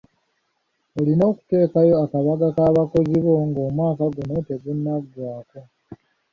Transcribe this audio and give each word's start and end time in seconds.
Olina 0.99 1.23
okuteekayo 1.31 1.93
akabaga 2.03 2.47
k'abakozi 2.55 3.15
bo 3.23 3.33
ng'omwaka 3.47 4.03
guno 4.15 4.35
tegunnagwako. 4.47 5.59